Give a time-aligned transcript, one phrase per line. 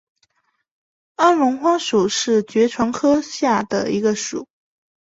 [1.15, 4.47] 安龙花属是爵床科下的一个属。